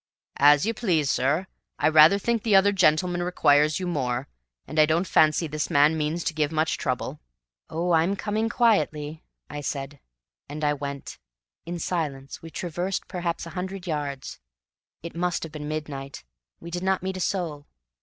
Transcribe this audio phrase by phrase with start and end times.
[0.39, 1.45] "As you please, sir.
[1.77, 4.27] I rather think the other gentleman requires you more,
[4.65, 7.19] and I don't fancy this young man means to give much trouble."
[7.69, 9.99] "Oh, I'm coming quietly," I said.
[10.49, 11.19] And I went.
[11.67, 14.39] In silence we traversed perhaps a hundred yards.
[15.03, 16.23] It must have been midnight.
[16.59, 17.67] We did not meet a soul.